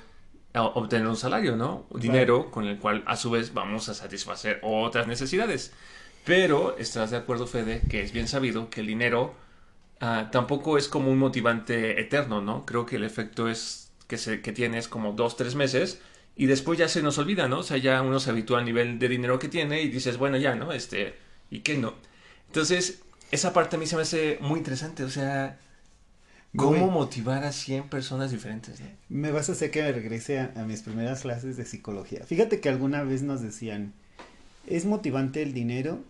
[0.63, 1.87] obtener un salario, ¿no?
[1.95, 5.73] Dinero con el cual a su vez vamos a satisfacer otras necesidades.
[6.25, 9.35] Pero estás de acuerdo, Fede, que es bien sabido que el dinero
[10.01, 12.67] Ah, tampoco es como un motivante eterno, ¿no?
[12.67, 16.01] Creo que el efecto es que, se, que tienes como dos, tres meses
[16.37, 17.61] y después ya se nos olvida, ¿no?
[17.61, 20.37] O sea, ya uno se habitúa al nivel de dinero que tiene y dices, bueno,
[20.37, 20.73] ya, ¿no?
[20.73, 21.15] Este,
[21.51, 21.95] ¿y qué no?
[22.49, 25.59] Entonces, esa parte a mí se me hace muy interesante, o sea,
[26.57, 28.81] ¿cómo motivar a 100 personas diferentes?
[29.09, 32.25] Me vas a hacer que me regrese a, a mis primeras clases de psicología.
[32.25, 33.93] Fíjate que alguna vez nos decían,
[34.67, 36.01] ¿es motivante el dinero?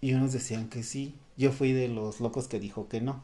[0.00, 3.22] Y unos decían que sí, yo fui de los locos que dijo que no.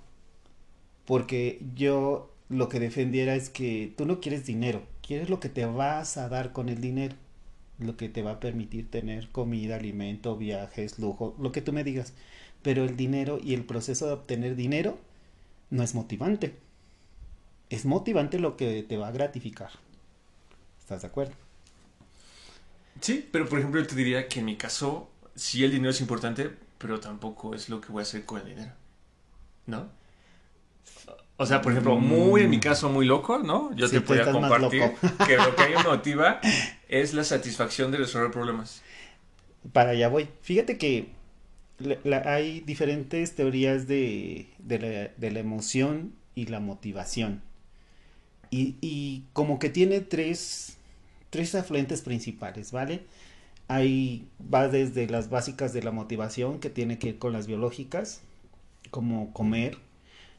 [1.04, 5.66] Porque yo lo que defendiera es que tú no quieres dinero, quieres lo que te
[5.66, 7.14] vas a dar con el dinero,
[7.78, 11.84] lo que te va a permitir tener comida, alimento, viajes, lujo, lo que tú me
[11.84, 12.14] digas.
[12.62, 14.98] Pero el dinero y el proceso de obtener dinero
[15.70, 16.57] no es motivante.
[17.70, 19.70] Es motivante lo que te va a gratificar.
[20.78, 21.35] ¿Estás de acuerdo?
[23.00, 26.00] Sí, pero por ejemplo yo te diría que en mi caso, si el dinero es
[26.00, 28.72] importante, pero tampoco es lo que voy a hacer con el dinero.
[29.66, 29.88] ¿No?
[31.37, 33.72] O sea, por ejemplo, muy en mi caso, muy loco, ¿no?
[33.76, 34.83] Yo te podría compartir
[35.26, 36.40] que lo que a mí me motiva
[36.88, 38.83] es la satisfacción de resolver problemas.
[39.72, 40.28] Para allá voy.
[40.42, 41.12] Fíjate que
[42.24, 47.42] hay diferentes teorías de, de, la, emoción y la motivación.
[48.50, 50.76] Y, y como que tiene tres,
[51.30, 53.02] tres afluentes principales, ¿vale?
[53.68, 58.22] Ahí va desde las básicas de la motivación, que tiene que ir con las biológicas,
[58.90, 59.78] como comer.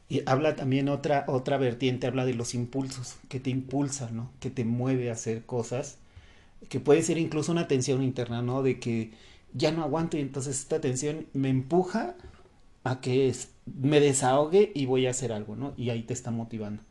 [0.08, 4.30] Y habla también otra, otra vertiente, habla de los impulsos, que te impulsa, ¿no?
[4.40, 5.98] Que te mueve a hacer cosas.
[6.68, 8.62] Que puede ser incluso una tensión interna, ¿no?
[8.62, 9.12] De que
[9.54, 12.14] ya no aguanto y entonces esta tensión me empuja
[12.84, 13.34] a que
[13.66, 15.74] me desahogue y voy a hacer algo, ¿no?
[15.76, 16.82] Y ahí te está motivando.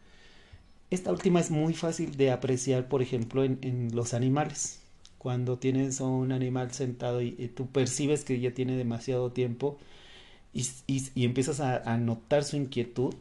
[0.90, 4.80] Esta última es muy fácil de apreciar, por ejemplo, en, los animales
[5.18, 9.78] cuando tienes un animal sentado y, tú percibes que ya tiene demasiado tiempo
[10.54, 13.14] y, y, empiezas a, notar su inquietud,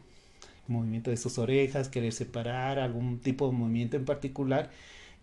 [0.67, 4.71] movimiento de sus orejas, querer separar, algún tipo de movimiento en particular,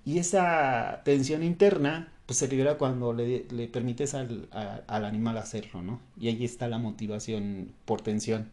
[0.05, 5.83] y esa tensión interna pues se libera cuando le, le permites al, al, animal hacerlo,
[5.83, 6.01] ¿no?
[6.21, 8.51] Y ahí está la motivación por tensión.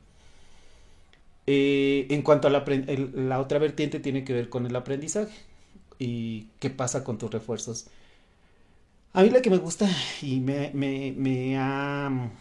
[1.48, 2.64] Eh, en cuanto a la,
[3.14, 5.34] la otra vertiente tiene que ver con el aprendizaje
[6.00, 7.88] y qué pasa con tus refuerzos.
[9.14, 9.90] A mí la que me gusta
[10.22, 12.32] y me, me, ha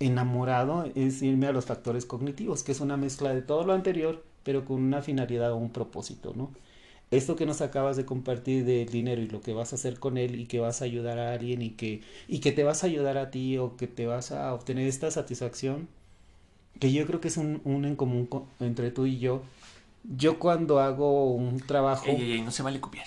[0.00, 4.24] enamorado es irme a los factores cognitivos, que es una mezcla de todo lo anterior,
[4.42, 6.50] pero con una finalidad o un propósito, ¿no?
[7.10, 10.16] Esto que nos acabas de compartir del dinero y lo que vas a hacer con
[10.16, 12.86] él y que vas a ayudar a alguien y que, y que te vas a
[12.86, 15.88] ayudar a ti o que te vas a obtener esta satisfacción,
[16.78, 18.28] que yo creo que es un, un en común
[18.60, 19.42] entre tú y yo.
[20.04, 22.06] Yo cuando hago un trabajo...
[22.44, 23.06] no se vale copiar.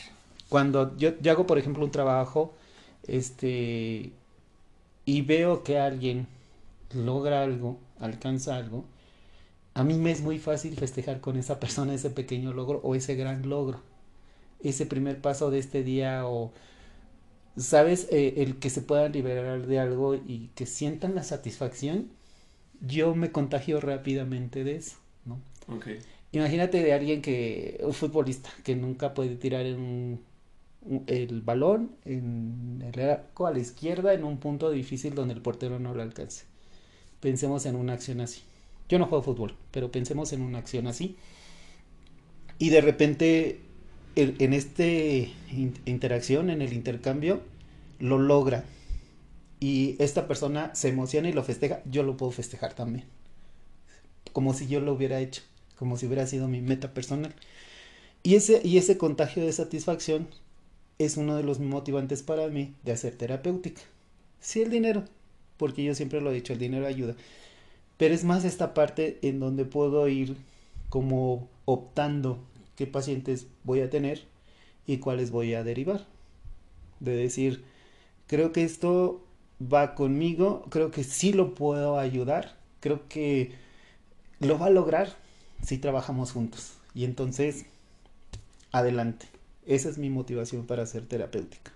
[0.49, 2.53] Cuando yo, yo hago, por ejemplo, un trabajo
[3.07, 4.11] este,
[5.05, 6.27] y veo que alguien
[6.93, 8.85] logra algo, alcanza algo,
[9.73, 13.15] a mí me es muy fácil festejar con esa persona ese pequeño logro o ese
[13.15, 13.79] gran logro.
[14.63, 16.53] Ese primer paso de este día o,
[17.57, 18.07] ¿sabes?
[18.11, 22.09] Eh, el que se puedan liberar de algo y que sientan la satisfacción,
[22.81, 25.39] yo me contagio rápidamente de eso, ¿no?
[26.31, 30.25] Imagínate de alguien que, un futbolista, que nunca puede tirar en un-
[31.07, 35.79] el balón en el arco a la izquierda en un punto difícil donde el portero
[35.79, 36.45] no lo alcance.
[37.21, 38.43] Pensemos en una acción así.
[38.89, 41.17] Yo no juego fútbol, pero pensemos en una acción así.
[42.59, 43.61] Y de repente,
[44.15, 44.53] en
[45.51, 47.41] in- interacción, en el intercambio,
[47.99, 48.65] lo logra.
[49.59, 51.81] Y esta persona se emociona y lo festeja.
[51.85, 53.05] Yo lo puedo festejar también.
[54.33, 55.41] Como si yo lo hubiera hecho.
[55.77, 57.33] Como si hubiera sido mi meta personal.
[58.23, 60.27] Y ese, y ese contagio de satisfacción
[60.99, 63.81] es uno de los motivantes para mí de hacer terapéutica.
[64.41, 65.05] Sí, el dinero,
[65.57, 67.15] porque yo siempre lo he dicho, el dinero ayuda.
[67.97, 70.37] Pero es más esta parte en donde puedo ir
[70.89, 72.39] como optando
[72.75, 74.25] qué pacientes voy a tener
[74.85, 76.05] y cuáles voy a derivar.
[76.99, 77.63] De decir,
[78.27, 79.23] creo que esto
[79.61, 83.55] va conmigo, creo que sí lo puedo ayudar, creo que
[84.39, 85.15] lo va a lograr
[85.63, 86.73] si trabajamos juntos.
[86.93, 87.65] Y entonces,
[88.71, 89.27] adelante.
[89.65, 91.71] Esa es mi motivación para ser terapéutica.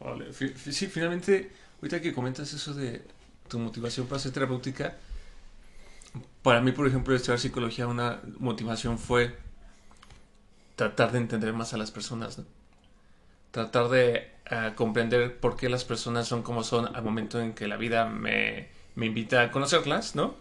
[0.00, 0.32] Vale.
[0.32, 3.02] Sí, finalmente, ahorita que comentas eso de
[3.48, 4.96] tu motivación para ser terapéutica,
[6.42, 9.36] para mí, por ejemplo, estudiar psicología, una motivación fue
[10.76, 12.40] tratar de entender más a las personas.
[13.50, 17.68] Tratar de eh, comprender por qué las personas son como son al momento en que
[17.68, 20.34] la vida me, me invita a conocerlas, ¿no?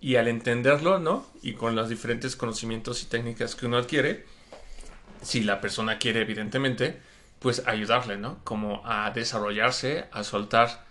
[0.00, 1.26] Y al entenderlo, ¿no?
[1.42, 4.24] Y con los diferentes conocimientos y técnicas que uno adquiere,
[5.22, 7.00] si la persona quiere, evidentemente,
[7.38, 8.38] pues ayudarle, ¿no?
[8.44, 10.85] Como a desarrollarse, a soltar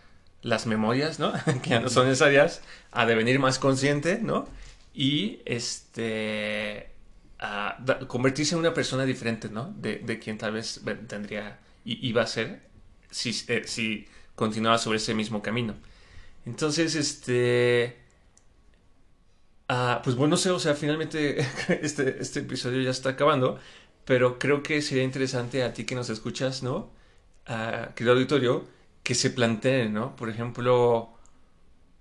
[0.46, 1.34] las memorias, ¿no?
[1.64, 2.62] que ya no son necesarias,
[2.94, 4.48] a devenir más consciente, ¿no?
[4.94, 6.92] Y este
[7.40, 7.78] a
[8.08, 9.74] convertirse en una persona diferente, ¿no?
[9.78, 12.62] De, de quien tal vez ve- tendría y iba a ser
[13.12, 15.76] si, eh, si continuaba sobre ese mismo camino.
[16.46, 17.98] Entonces, este...
[19.68, 21.40] ah, pues bueno, no sé, o sea, finalmente
[21.82, 23.60] este, este episodio ya está acabando,
[24.06, 26.92] pero creo que sería interesante a ti que nos escuchas, ¿no?
[27.48, 28.68] Ah, querido auditorio,
[29.06, 30.16] que se planteen, ¿no?
[30.16, 31.12] Por ejemplo,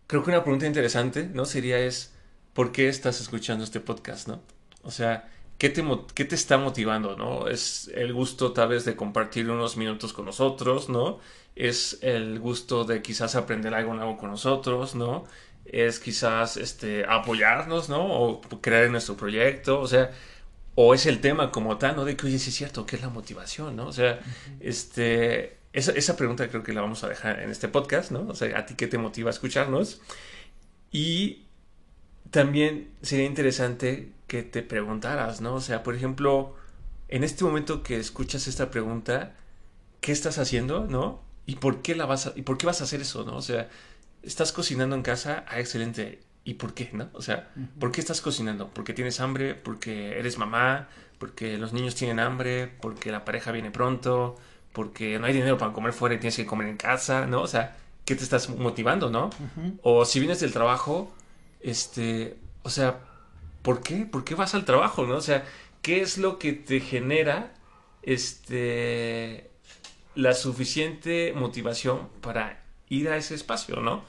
[0.07, 1.45] creo que una pregunta interesante, ¿no?
[1.45, 2.15] Sería es,
[2.55, 4.41] ¿por qué estás escuchando este podcast, ¿no?
[4.83, 7.47] O sea, ¿qué te, qué te está motivando, ¿no?
[7.47, 11.19] Es el gusto tal vez de compartir unos minutos con nosotros, ¿no?
[11.55, 15.27] Es el gusto de quizás aprender algo nuevo con nosotros, ¿no?
[15.67, 18.03] Es quizás este, apoyarnos, ¿no?
[18.07, 20.11] O creer en nuestro proyecto, o sea,
[20.75, 22.07] o es el tema como tal, ¿no?
[22.07, 23.89] De que, oye, sí es cierto, ¿qué es la motivación, ¿no?
[23.89, 24.21] O sea,
[24.61, 28.27] este, esa, esa pregunta creo que la vamos a dejar en este podcast, ¿no?
[28.29, 30.01] O sea, ¿a ti qué te motiva a escucharnos?
[30.93, 31.43] Y
[32.31, 35.57] también sería interesante que te preguntaras, ¿no?
[35.57, 36.55] O sea, por ejemplo,
[37.09, 39.35] en este momento que escuchas esta pregunta,
[40.01, 41.23] ¿qué estás haciendo, no?
[41.45, 43.37] ¿Y por qué la vas a, y por qué vas a hacer eso, no?
[43.37, 43.69] O sea,
[44.23, 46.21] estás cocinando en casa, ah, excelente.
[46.45, 47.09] ¿Y por qué, no?
[47.15, 48.71] O sea, ¿por qué estás cocinando?
[48.71, 49.55] ¿Porque tienes hambre?
[49.55, 50.89] ¿Porque eres mamá?
[51.19, 52.69] ¿Porque los niños tienen hambre?
[52.81, 54.37] ¿Porque la pareja viene pronto?
[54.75, 57.27] ¿Porque no hay dinero para comer fuera y tienes que comer en casa?
[57.27, 57.41] ¿No?
[57.41, 59.31] O sea, ¿qué te estás motivando, no?
[59.83, 61.11] O si vienes del trabajo,
[61.61, 62.99] este, o sea,
[63.63, 64.05] ¿por qué?
[64.05, 65.17] ¿Por qué vas al trabajo, no?
[65.17, 65.45] O sea,
[65.81, 67.55] ¿qué es lo que te genera,
[68.03, 69.51] este,
[70.15, 74.05] la suficiente motivación para ir a ese espacio, ¿no?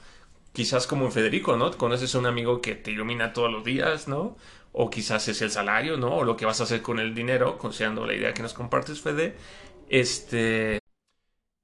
[0.52, 1.70] Quizás como en Federico, ¿no?
[1.76, 4.36] Conoces a un amigo que te ilumina todos los días, ¿no?
[4.72, 6.16] O quizás es el salario, ¿no?
[6.16, 9.00] O lo que vas a hacer con el dinero, considerando la idea que nos compartes,
[9.00, 9.36] Fede.
[9.88, 10.78] Este,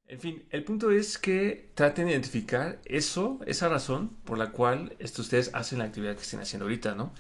[0.09, 4.97] en fin, el punto es que traten de identificar eso, esa razón por la cual
[4.99, 7.13] esto, ustedes hacen la actividad que estén haciendo ahorita, ¿no?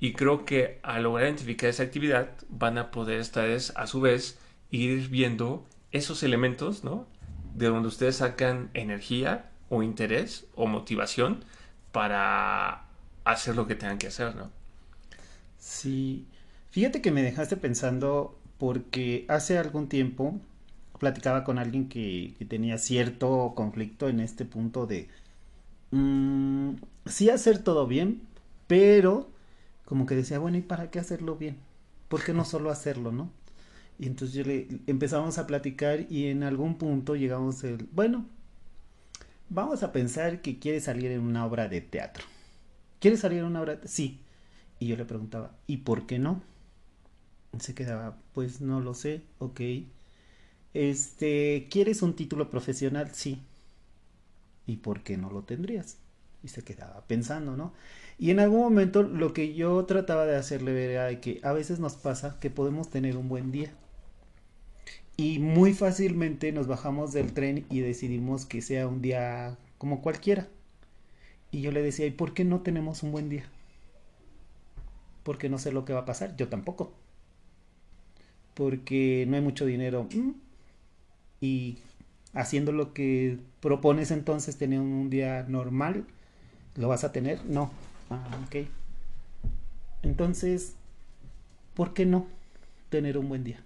[0.00, 4.38] Y creo que al lograr identificar esa actividad van a poder ustedes a su vez
[4.70, 7.06] ir viendo esos elementos, ¿no?
[7.54, 11.44] De donde ustedes sacan energía o interés o motivación
[11.92, 12.86] para
[13.24, 14.50] hacer lo que tengan que hacer, ¿no?
[15.58, 16.26] Sí,
[16.70, 20.40] fíjate que me dejaste pensando porque hace algún tiempo
[21.00, 25.08] platicaba con alguien que, tenía cierto conflicto en este punto de
[25.92, 26.74] mm,
[27.06, 28.22] sí hacer todo bien,
[28.68, 29.30] pero
[29.86, 31.58] como que decía, bueno, ¿y para qué hacerlo bien?
[32.08, 33.30] ¿Por qué no solo hacerlo, no?
[33.98, 38.26] Y entonces yo le empezamos a platicar y en algún punto llegamos el, bueno,
[39.50, 42.24] vamos a pensar que quiere salir en una obra de teatro.
[43.00, 43.76] ¿Quiere salir en una obra?
[43.76, 44.20] de- Sí.
[44.78, 46.42] Y yo le preguntaba, ¿y por qué no?
[47.58, 49.60] Se quedaba, pues no lo sé, ok.
[50.74, 53.10] Este, ¿quieres un título profesional?
[53.12, 53.40] Sí.
[54.66, 55.98] ¿Y por qué no lo tendrías?
[56.42, 57.72] Y se quedaba pensando, ¿no?
[58.18, 61.80] Y en algún momento lo que yo trataba de hacerle ver era que a veces
[61.80, 63.72] nos pasa que podemos tener un buen día.
[65.16, 70.48] Y muy fácilmente nos bajamos del tren y decidimos que sea un día como cualquiera.
[71.50, 73.44] Y yo le decía, ¿y por qué no tenemos un buen día?
[75.22, 76.92] Porque no sé lo que va a pasar, yo tampoco.
[78.54, 80.08] Porque no hay mucho dinero.
[80.14, 80.30] Mm.
[81.40, 81.78] Y
[82.34, 86.04] haciendo lo que propones entonces, tener un día normal,
[86.76, 87.44] ¿lo vas a tener?
[87.46, 87.70] No.
[88.10, 88.66] Ah, ok.
[90.02, 90.74] Entonces,
[91.74, 92.26] ¿por qué no
[92.88, 93.62] tener un buen día?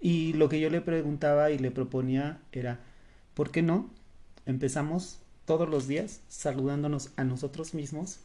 [0.00, 2.80] Y lo que yo le preguntaba y le proponía era,
[3.34, 3.88] ¿por qué no
[4.44, 8.20] empezamos todos los días saludándonos a nosotros mismos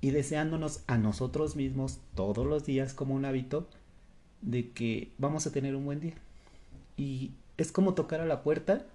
[0.00, 3.68] y deseándonos a nosotros mismos todos los días como un hábito
[4.42, 6.14] de que vamos a tener un buen día?
[7.02, 8.86] Y es como tocar a la puerta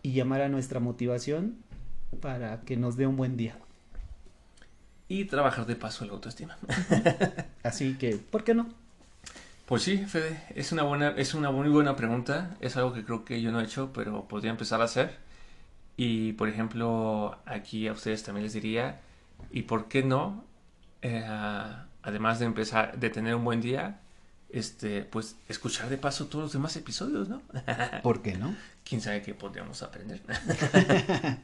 [0.00, 1.58] y llamar a nuestra motivación
[2.22, 3.58] para que nos dé un buen día.
[5.08, 6.56] Y trabajar de paso la autoestima.
[7.62, 8.66] Así que, ¿por qué no?
[9.66, 12.56] Pues sí, Fede, es una buena, es una muy buena pregunta.
[12.60, 15.18] Es algo que creo que yo no he hecho, pero podría empezar a hacer.
[15.98, 19.02] Y por ejemplo, aquí a ustedes también les diría,
[19.50, 20.44] ¿y por qué no?
[21.02, 21.22] Eh,
[22.02, 24.00] además de empezar, de tener un buen día,
[24.54, 27.42] este, pues escuchar de paso todos los demás episodios, ¿no?
[28.02, 28.54] ¿Por qué no?
[28.84, 30.22] Quién sabe qué podríamos aprender.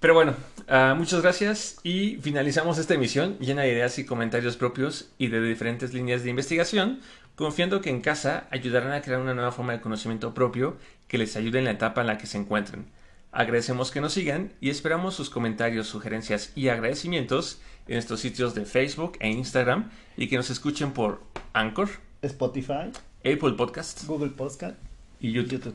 [0.00, 0.34] Pero bueno,
[0.68, 5.40] uh, muchas gracias y finalizamos esta emisión llena de ideas y comentarios propios y de
[5.40, 7.00] diferentes líneas de investigación,
[7.36, 11.36] confiando que en casa ayudarán a crear una nueva forma de conocimiento propio que les
[11.36, 12.86] ayude en la etapa en la que se encuentren.
[13.30, 18.64] Agradecemos que nos sigan y esperamos sus comentarios, sugerencias y agradecimientos en nuestros sitios de
[18.64, 21.88] Facebook e Instagram y que nos escuchen por Anchor,
[22.22, 22.90] Spotify,
[23.20, 24.76] Apple Podcast, Google Podcast
[25.20, 25.74] y YouTube.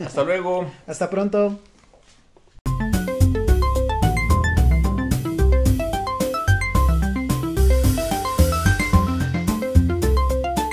[0.00, 0.70] Hasta luego.
[0.86, 1.58] Hasta pronto.